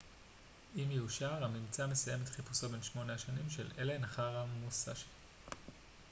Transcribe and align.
אם 0.75 0.91
יאושר 0.91 1.43
הממצא 1.43 1.87
מסיים 1.87 2.19
את 2.23 2.29
חיפושו 2.29 2.69
בן 2.69 2.83
שמונה 2.83 3.13
השנים 3.13 3.49
של 3.49 3.67
אלן 3.79 4.03
אחר 4.03 4.37
המוסאשי 4.37 5.05